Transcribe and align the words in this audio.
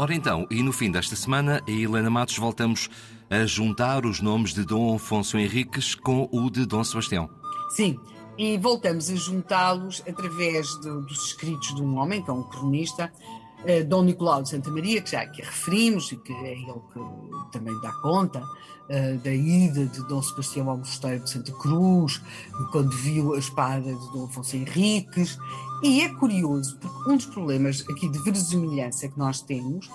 Ora 0.00 0.14
então, 0.14 0.46
e 0.50 0.62
no 0.62 0.72
fim 0.72 0.90
desta 0.90 1.14
semana, 1.14 1.62
a 1.68 1.70
Helena 1.70 2.08
Matos 2.08 2.38
voltamos 2.38 2.88
a 3.28 3.44
juntar 3.44 4.06
os 4.06 4.22
nomes 4.22 4.54
de 4.54 4.64
Dom 4.64 4.96
Afonso 4.96 5.36
Henriques 5.36 5.94
com 5.94 6.26
o 6.32 6.48
de 6.48 6.64
Dom 6.64 6.82
Sebastião. 6.82 7.28
Sim, 7.76 7.98
e 8.38 8.56
voltamos 8.56 9.10
a 9.10 9.14
juntá-los 9.14 10.02
através 10.08 10.66
de, 10.80 10.88
dos 11.02 11.26
escritos 11.26 11.74
de 11.74 11.82
um 11.82 11.98
homem, 11.98 12.22
que 12.22 12.30
é 12.30 12.32
um 12.32 12.42
cronista, 12.42 13.12
eh, 13.64 13.82
Dom 13.82 14.04
Nicolau 14.04 14.42
de 14.42 14.48
Santa 14.48 14.70
Maria, 14.70 15.00
que 15.00 15.10
já 15.10 15.22
aqui 15.22 15.42
referimos 15.42 16.10
e 16.12 16.16
que 16.16 16.32
é 16.32 16.52
ele 16.52 16.80
que 16.92 17.52
também 17.52 17.78
dá 17.80 17.92
conta 18.02 18.42
eh, 18.88 19.14
da 19.14 19.32
ida 19.32 19.86
de 19.86 20.06
Dom 20.08 20.22
Sebastião 20.22 20.68
ao 20.68 20.78
Mosteiro 20.78 21.22
de 21.22 21.30
Santa 21.30 21.52
Cruz, 21.52 22.20
quando 22.72 22.90
viu 22.90 23.34
a 23.34 23.38
espada 23.38 23.94
de 23.94 24.12
Dom 24.12 24.24
Afonso 24.24 24.56
Henriques. 24.56 25.38
E 25.82 26.02
é 26.02 26.08
curioso, 26.10 26.78
porque 26.78 27.10
um 27.10 27.16
dos 27.16 27.26
problemas 27.26 27.84
aqui 27.88 28.08
de 28.08 28.18
verosimilhança 28.22 29.08
que 29.08 29.18
nós 29.18 29.40
temos 29.40 29.88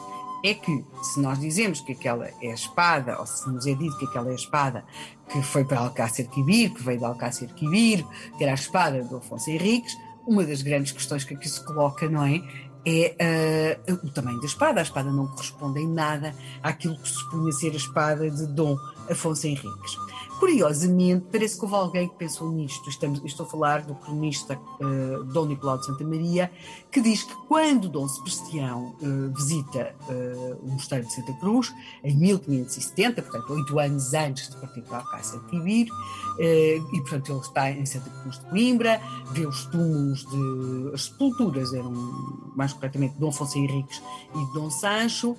é 0.44 0.54
que, 0.54 0.86
se 1.02 1.20
nós 1.20 1.40
dizemos 1.40 1.82
que 1.82 1.92
aquela 1.92 2.28
é 2.42 2.52
a 2.52 2.54
espada, 2.54 3.20
ou 3.20 3.26
se 3.26 3.50
nos 3.50 3.66
é 3.66 3.73
dito 3.73 3.98
que 3.98 4.06
aquela 4.06 4.30
é 4.30 4.32
a 4.32 4.36
espada 4.36 4.86
que 5.28 5.42
foi 5.42 5.66
para 5.66 5.80
Alcácer 5.80 6.30
Quibir, 6.30 6.72
que 6.73 6.84
veio 6.84 7.00
de 7.00 7.06
Alcácer 7.06 7.52
Quibir, 7.54 8.06
que 8.38 8.44
era 8.44 8.54
a 8.54 8.56
espada 8.56 9.04
do 9.04 9.18
Afonso 9.18 9.50
Henriques, 9.50 9.95
uma 10.28 10.44
das 10.44 10.62
grandes 10.62 10.92
questões 10.92 11.23
que 11.23 11.34
aqui 11.34 11.48
se 11.48 11.64
coloca, 11.64 12.08
não 12.09 12.23
é? 12.23 12.42
É 12.88 13.80
uh, 13.89 13.94
o 14.05 14.12
tamanho 14.12 14.39
da 14.39 14.45
espada. 14.45 14.80
A 14.80 14.84
espada 14.84 15.12
não 15.12 15.27
corresponde 15.27 15.80
em 15.80 15.88
nada 15.88 16.35
àquilo 16.62 16.98
que 16.98 17.08
se 17.09 17.16
supunha 17.16 17.52
ser 17.52 17.72
a 17.72 17.77
espada 17.77 18.30
de 18.30 18.45
Dom 18.47 18.77
Afonso 19.09 19.47
Henriques. 19.47 20.05
Curiosamente, 20.39 21.28
parece 21.31 21.58
que 21.58 21.64
houve 21.64 21.75
alguém 21.75 22.09
que 22.09 22.16
pensou 22.16 22.52
nisto. 22.52 22.89
Estamos, 22.89 23.22
estou 23.23 23.45
a 23.45 23.50
falar 23.50 23.83
do 23.83 23.95
cronista 23.95 24.59
uh, 24.81 25.23
Dom 25.23 25.45
Nicolau 25.45 25.77
de 25.77 25.86
Santa 25.86 26.03
Maria, 26.03 26.52
que 26.92 27.00
diz 27.02 27.23
que 27.23 27.33
quando 27.47 27.88
Dom 27.88 28.08
Sebastião 28.08 28.95
uh, 29.02 29.33
visita 29.33 29.95
uh, 30.09 30.59
o 30.61 30.72
Mosteiro 30.73 31.05
de 31.05 31.14
Santa 31.14 31.33
Cruz, 31.33 31.73
em 32.03 32.16
1570, 32.17 33.22
portanto, 33.22 33.53
oito 33.53 33.80
anos 33.80 34.14
antes 34.14 34.50
de 34.50 34.58
partir 34.58 34.81
para 34.81 34.97
Alcácer 34.97 35.39
de 35.39 35.45
Quibir, 35.47 35.88
e 36.38 37.02
portanto 37.02 37.31
ele 37.31 37.39
está 37.39 37.72
em 37.72 37.86
Santa 37.86 38.09
Cruz 38.09 38.39
de 38.39 38.45
Coimbra, 38.47 39.02
vê 39.31 39.45
os 39.45 39.66
túmulos 39.66 40.25
de. 40.25 40.92
as 40.94 41.05
sepulturas 41.05 41.73
eram, 41.73 41.92
mais 42.55 42.73
corretamente, 42.73 43.16
Dom 43.17 43.30
Afonso 43.30 43.58
Henriques 43.58 44.02
e 44.36 44.53
Dom 44.53 44.70
Sancho 44.70 45.38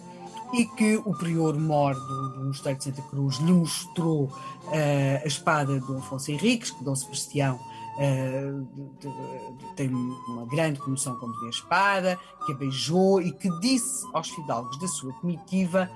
e 0.53 0.65
que 0.65 0.97
o 1.05 1.15
prior 1.15 1.59
mor 1.59 1.95
do, 1.95 2.29
do 2.31 2.45
Mosteiro 2.45 2.79
de 2.79 2.85
Santa 2.85 3.03
Cruz 3.03 3.37
lhe 3.37 3.53
mostrou 3.53 4.25
uh, 4.25 5.23
a 5.23 5.27
espada 5.27 5.79
de 5.79 5.87
Dom 5.87 5.99
Afonso 5.99 6.31
Henriques, 6.31 6.71
que 6.71 6.85
Dom 6.85 6.95
Sebastião 6.95 7.57
uh, 7.57 8.67
de, 8.99 9.09
de, 9.09 9.75
tem 9.75 9.89
uma 9.89 10.47
grande 10.47 10.79
comoção 10.79 11.17
quando 11.17 11.39
vê 11.41 11.47
a 11.47 11.51
espada, 11.51 12.19
que 12.45 12.53
a 12.53 12.55
beijou 12.57 13.21
e 13.21 13.33
que 13.33 13.51
disse 13.61 14.07
aos 14.13 14.31
fidalgos 14.31 14.79
da 14.79 14.89
sua 14.89 15.13
comitiva 15.15 15.91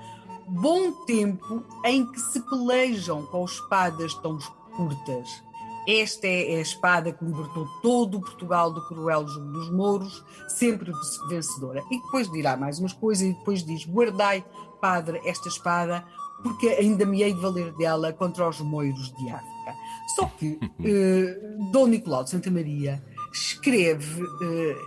bom 0.47 0.91
tempo 1.05 1.63
em 1.85 2.05
que 2.05 2.19
se 2.19 2.39
pelejam 2.41 3.25
com 3.27 3.45
espadas 3.45 4.13
tão 4.15 4.37
curtas 4.75 5.41
esta 5.87 6.27
é 6.27 6.57
a 6.57 6.61
espada 6.61 7.11
que 7.11 7.25
libertou 7.25 7.67
todo 7.81 8.17
o 8.17 8.21
Portugal 8.21 8.71
do 8.71 8.85
cruel 8.87 9.27
jogo 9.27 9.51
dos 9.51 9.71
mouros, 9.71 10.23
sempre 10.47 10.91
vencedora. 11.27 11.83
E 11.89 12.01
depois 12.01 12.31
dirá 12.31 12.55
mais 12.55 12.79
umas 12.79 12.93
coisas 12.93 13.27
e 13.27 13.33
depois 13.33 13.63
diz: 13.63 13.85
Guardai, 13.85 14.45
padre, 14.79 15.21
esta 15.25 15.47
espada, 15.47 16.05
porque 16.43 16.67
ainda 16.67 17.05
me 17.05 17.23
hei 17.23 17.33
de 17.33 17.39
valer 17.39 17.73
dela 17.73 18.13
contra 18.13 18.47
os 18.47 18.59
moiros 18.61 19.11
de 19.13 19.29
África. 19.29 19.75
Só 20.15 20.25
que 20.25 20.59
eh, 20.83 21.39
Dom 21.71 21.87
Nicolau 21.87 22.23
de 22.23 22.29
Santa 22.29 22.51
Maria 22.51 23.03
escreve 23.33 24.21
eh, 24.43 24.77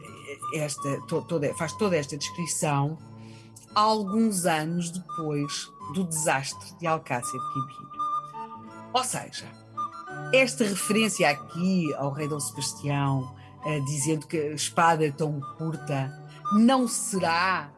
esta, 0.54 1.00
to, 1.08 1.22
toda, 1.22 1.52
faz 1.54 1.72
toda 1.72 1.96
esta 1.96 2.16
descrição 2.16 2.98
alguns 3.74 4.46
anos 4.46 4.90
depois 4.90 5.68
do 5.94 6.04
desastre 6.04 6.78
de 6.78 6.86
Alcácer 6.86 7.40
Quibir. 7.52 7.88
Ou 8.92 9.02
seja, 9.02 9.63
esta 10.32 10.64
referência 10.64 11.28
aqui 11.28 11.92
ao 11.94 12.10
rei 12.10 12.28
Dom 12.28 12.40
Sebastião, 12.40 13.34
uh, 13.64 13.84
dizendo 13.84 14.26
que 14.26 14.36
a 14.36 14.54
espada 14.54 15.06
é 15.06 15.10
tão 15.10 15.40
curta, 15.56 16.12
não 16.52 16.86
será 16.88 17.70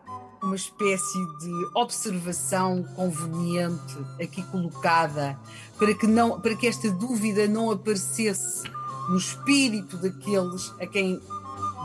uma 0.43 0.55
espécie 0.55 1.19
de 1.39 1.71
observação 1.75 2.85
conveniente 2.95 3.99
aqui 4.23 4.43
colocada 4.45 5.39
para 5.79 5.95
que 5.95 6.07
não 6.07 6.41
para 6.41 6.55
que 6.55 6.67
esta 6.67 6.91
dúvida 6.91 7.49
não 7.49 7.71
aparecesse 7.71 8.63
no 9.09 9.17
espírito 9.17 9.97
daqueles 9.97 10.73
a 10.81 10.87
quem 10.87 11.21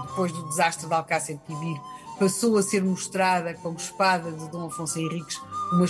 depois 0.08 0.32
do 0.32 0.48
desastre 0.50 0.88
de 0.88 0.94
Alcácer 0.94 1.40
Quibir 1.40 1.80
passou 2.20 2.58
a 2.58 2.64
ser 2.64 2.84
mostrada 2.84 3.54
como 3.56 3.78
espada 3.78 4.32
de 4.32 4.50
Dom 4.50 4.68
Afonso 4.68 5.00
Henriques 5.00 5.42
uma, 5.72 5.86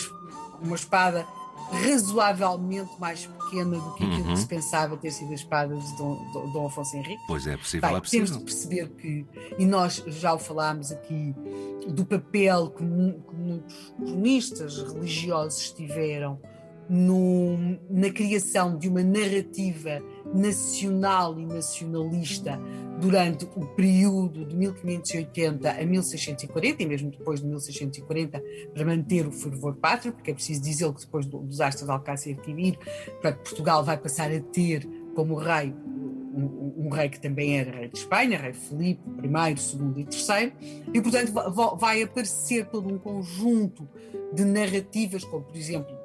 uma 0.62 0.76
espada 0.76 1.28
razoavelmente 1.72 2.92
mais 3.00 3.26
pequena 3.26 3.78
do 3.78 3.94
que 3.96 4.04
aquilo 4.04 4.28
uhum. 4.28 4.34
que 4.34 4.40
se 4.40 4.48
pensava 4.48 4.98
ter 4.98 5.12
sido 5.12 5.32
a 5.32 5.36
espada 5.36 5.76
de 5.76 5.98
Dom, 5.98 6.52
Dom 6.54 6.68
Afonso 6.68 6.96
Henrique. 6.98 7.22
Pois 7.28 7.48
é, 7.48 7.58
possível, 7.58 7.90
Bem, 7.90 7.98
é 7.98 8.02
possível. 8.02 8.28
Temos 8.28 8.40
de 8.40 8.46
perceber 8.46 8.90
que, 8.90 9.26
e 9.58 9.66
nós 9.66 10.04
já 10.08 10.34
o 10.34 10.40
falámos 10.40 10.92
aqui, 10.92 11.34
do 11.88 12.06
papel 12.06 12.70
que, 12.70 12.84
que 12.84 13.36
muitos 13.36 13.94
cronistas 13.98 14.78
religiosos 14.78 15.72
tiveram 15.72 16.40
no, 16.90 17.58
na 17.90 18.10
criação 18.10 18.78
de 18.78 18.90
uma 18.90 19.04
narrativa 19.04 20.02
nacional 20.34 21.40
e 21.40 21.46
nacionalista 21.46 22.60
durante 23.02 23.46
o 23.56 23.66
período 23.66 24.46
de 24.46 24.56
1580 24.56 25.72
a 25.72 25.86
1640 25.86 26.84
e 26.84 26.86
mesmo 26.86 27.10
depois 27.10 27.40
de 27.40 27.48
1640 27.48 28.42
para 28.74 28.86
manter 28.86 29.26
o 29.26 29.32
fervor 29.32 29.76
pátrio, 29.76 30.14
porque 30.14 30.30
é 30.30 30.34
preciso 30.34 30.62
dizer 30.62 30.94
que 30.94 31.02
depois 31.02 31.26
do 31.26 31.40
desastre 31.40 31.84
de 31.84 31.92
Alcácer 31.92 32.38
Quibir, 32.38 32.78
Portugal 33.44 33.84
vai 33.84 33.98
passar 33.98 34.32
a 34.32 34.40
ter 34.40 34.88
como 35.16 35.36
rei 35.36 35.74
um, 36.34 36.86
um, 36.86 36.90
rei 36.90 37.10
que 37.10 37.20
também 37.20 37.60
era 37.60 37.72
rei 37.72 37.90
de 37.90 37.98
Espanha, 37.98 38.38
rei 38.38 38.54
Filipe 38.54 39.02
I, 39.22 39.28
II 39.28 39.94
e 39.98 40.08
III, 40.08 40.54
e 40.94 41.02
portanto 41.02 41.34
vai 41.78 42.04
aparecer 42.04 42.68
todo 42.68 42.88
um 42.88 42.98
conjunto 42.98 43.90
de 44.34 44.46
narrativas, 44.46 45.26
como 45.26 45.44
por 45.44 45.58
exemplo 45.58 46.01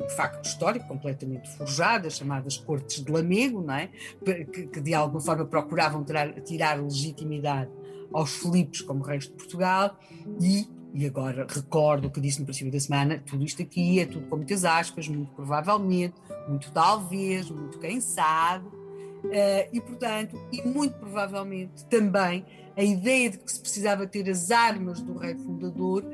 um 0.00 0.08
facto 0.08 0.44
histórico 0.44 0.86
completamente 0.86 1.48
forjado, 1.56 2.06
as 2.06 2.16
chamadas 2.16 2.56
Cortes 2.56 3.02
de 3.02 3.10
Lamego, 3.10 3.62
não 3.62 3.74
é? 3.74 3.88
que, 4.24 4.66
que 4.66 4.80
de 4.80 4.94
alguma 4.94 5.20
forma 5.20 5.44
procuravam 5.44 6.04
tirar, 6.04 6.32
tirar 6.40 6.82
legitimidade 6.82 7.70
aos 8.12 8.34
Filipes 8.36 8.80
como 8.80 9.02
reis 9.02 9.24
de 9.24 9.32
Portugal 9.32 9.98
e 10.40 10.68
e 10.96 11.06
agora 11.06 11.44
recordo 11.50 12.06
o 12.06 12.10
que 12.10 12.20
disse 12.20 12.38
no 12.38 12.44
princípio 12.44 12.70
da 12.70 12.78
semana, 12.78 13.20
tudo 13.26 13.44
isto 13.44 13.60
aqui 13.60 13.98
é 13.98 14.06
tudo 14.06 14.28
com 14.28 14.36
muitas 14.36 14.64
aspas, 14.64 15.08
muito 15.08 15.32
provavelmente, 15.32 16.14
muito 16.48 16.70
talvez, 16.70 17.50
muito 17.50 17.80
quem 17.80 18.00
sabe, 18.00 18.68
uh, 18.68 19.68
e 19.72 19.80
portanto, 19.80 20.40
e 20.52 20.62
muito 20.62 20.96
provavelmente 20.96 21.84
também 21.86 22.46
a 22.76 22.82
ideia 22.84 23.28
de 23.30 23.38
que 23.38 23.52
se 23.52 23.60
precisava 23.60 24.06
ter 24.06 24.30
as 24.30 24.52
armas 24.52 25.00
do 25.00 25.16
rei 25.16 25.34
fundador 25.34 26.04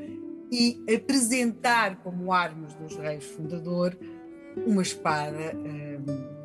e 0.51 0.83
apresentar 0.93 1.97
como 2.03 2.33
armas 2.33 2.75
dos 2.75 2.97
reis 2.97 3.25
fundador 3.25 3.97
uma 4.67 4.83
espada 4.83 5.57
um, 5.57 6.41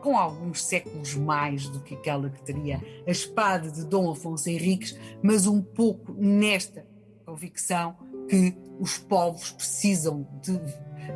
com 0.00 0.16
alguns 0.16 0.64
séculos 0.64 1.14
mais 1.14 1.68
do 1.68 1.80
que 1.80 1.94
aquela 1.94 2.30
que 2.30 2.42
teria 2.42 2.82
a 3.06 3.10
espada 3.10 3.70
de 3.70 3.84
Dom 3.84 4.10
Afonso 4.10 4.48
Henriques, 4.48 4.98
mas 5.22 5.46
um 5.46 5.60
pouco 5.60 6.14
nesta 6.14 6.86
convicção 7.26 7.96
que 8.28 8.56
os 8.78 8.96
povos 8.98 9.52
precisam 9.52 10.26
de, 10.42 10.58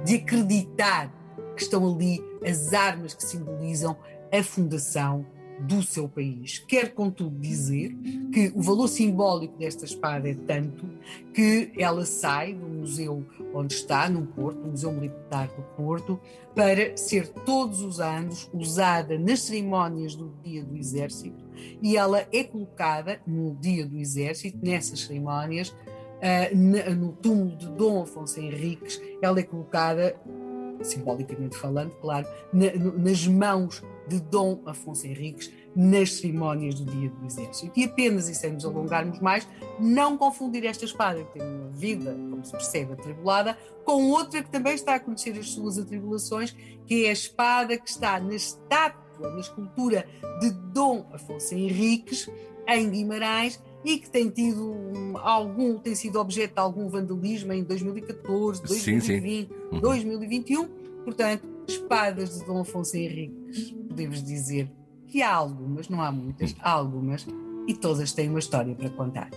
de 0.05 0.17
acreditar 0.17 1.13
que 1.57 1.63
estão 1.63 1.95
ali 1.95 2.23
as 2.47 2.73
armas 2.73 3.15
que 3.15 3.25
simbolizam 3.25 3.97
a 4.31 4.43
fundação 4.43 5.25
do 5.61 5.83
seu 5.83 6.09
país. 6.09 6.59
Quer, 6.59 6.93
contudo, 6.95 7.39
dizer 7.39 7.95
que 8.33 8.53
o 8.55 8.63
valor 8.63 8.89
simbólico 8.89 9.57
desta 9.57 9.85
espada 9.85 10.29
é 10.29 10.35
tanto 10.35 10.89
que 11.33 11.73
ela 11.79 12.05
sai 12.05 12.55
do 12.55 12.67
museu 12.67 13.25
onde 13.53 13.75
está, 13.75 14.09
no 14.09 14.27
Porto, 14.27 14.59
no 14.59 14.73
Museu 14.73 14.93
Militar 14.93 15.49
do 15.49 15.63
Porto, 15.77 16.21
para 16.55 16.97
ser 16.97 17.29
todos 17.29 17.83
os 17.83 18.01
anos 18.01 18.51
usada 18.53 19.19
nas 19.19 19.43
cerimónias 19.43 20.15
do 20.15 20.33
Dia 20.43 20.65
do 20.65 20.77
Exército 20.77 21.45
e 21.83 21.97
ela 21.97 22.27
é 22.33 22.45
colocada 22.45 23.21
no 23.27 23.55
Dia 23.57 23.87
do 23.87 23.97
Exército, 23.97 24.59
nessas 24.63 25.01
cerimónias, 25.01 25.69
uh, 25.71 26.95
no 26.97 27.13
túmulo 27.13 27.57
de 27.57 27.69
Dom 27.71 28.03
Afonso 28.03 28.41
Henriques, 28.41 29.01
ela 29.23 29.39
é 29.39 29.43
colocada 29.43 30.17
simbolicamente 30.83 31.57
falando, 31.57 31.93
claro, 32.01 32.27
na, 32.53 32.73
nas 32.97 33.27
mãos 33.27 33.83
de 34.09 34.21
Dom 34.21 34.61
Afonso 34.67 35.07
Henriques 35.07 35.51
nas 35.75 36.15
cerimónias 36.15 36.77
do 36.77 36.85
Dia 36.85 37.11
do 37.11 37.27
Exército. 37.27 37.79
E 37.79 37.85
apenas, 37.85 38.29
e 38.29 38.35
sem 38.35 38.53
nos 38.53 38.65
alongarmos 38.65 39.19
mais, 39.21 39.47
não 39.81 40.17
confundir 40.17 40.65
esta 40.65 40.85
espada, 40.85 41.25
que 41.25 41.39
tem 41.39 41.43
uma 41.43 41.71
vida, 41.71 42.13
como 42.31 42.45
se 42.45 42.53
percebe, 42.53 42.93
atribulada, 42.93 43.59
com 43.85 44.11
outra 44.11 44.43
que 44.43 44.51
também 44.51 44.75
está 44.75 44.95
a 44.95 45.01
conhecer 45.01 45.37
as 45.39 45.51
suas 45.51 45.79
atribulações, 45.79 46.55
que 46.87 47.07
é 47.07 47.11
a 47.11 47.13
espada 47.13 47.77
que 47.77 47.89
está 47.89 48.21
na 48.21 48.35
estátua, 48.35 49.31
na 49.31 49.41
escultura 49.41 50.07
de 50.41 50.51
Dom 50.51 51.07
Afonso 51.13 51.55
Henriques, 51.55 52.29
em 52.67 52.91
Guimarães, 52.91 53.61
e 53.85 53.99
que 53.99 54.09
tem 54.09 54.31
tido 54.31 54.75
algum, 55.17 55.79
tem 55.79 55.95
sido 55.95 56.19
objeto 56.19 56.55
de 56.55 56.61
algum 56.61 56.89
vandalismo 56.89 57.53
em 57.53 57.63
2014, 57.63 58.63
2020, 58.63 59.03
sim, 59.03 59.49
sim. 59.71 59.81
2021. 59.81 60.69
Portanto, 61.05 61.47
espadas 61.69 62.39
de 62.39 62.47
Dom 62.47 62.61
Afonso 62.61 62.97
Henriques, 62.97 63.75
podemos 63.95 64.23
dizer 64.25 64.69
que 65.07 65.23
há 65.23 65.33
algumas, 65.33 65.89
não 65.89 66.03
há 66.03 66.11
muitas, 66.11 66.55
há 66.61 66.71
algumas, 66.71 67.25
e 67.69 67.75
todas 67.75 68.13
têm 68.13 68.29
uma 68.29 68.41
história 68.41 68.75
para 68.75 68.91
contar. 68.91 69.31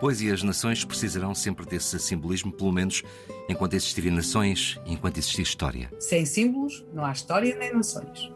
Pois 0.00 0.22
e 0.22 0.30
as 0.30 0.42
nações 0.42 0.84
precisarão 0.84 1.34
sempre 1.34 1.66
desse 1.66 1.98
simbolismo, 1.98 2.50
pelo 2.50 2.72
menos 2.72 3.02
enquanto 3.48 3.74
existirem 3.74 4.10
nações, 4.10 4.80
enquanto 4.86 5.18
existir 5.18 5.42
história. 5.42 5.92
Sem 6.00 6.24
símbolos 6.24 6.84
não 6.94 7.04
há 7.04 7.12
história 7.12 7.54
nem 7.56 7.74
nações. 7.74 8.32